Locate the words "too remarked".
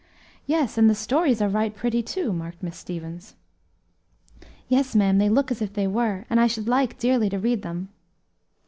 2.01-2.63